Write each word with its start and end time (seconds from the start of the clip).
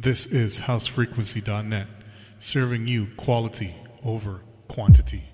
This 0.00 0.26
is 0.26 0.60
housefrequency.net, 0.60 1.88
serving 2.38 2.86
you 2.86 3.08
quality 3.16 3.74
over 4.04 4.42
quantity. 4.68 5.32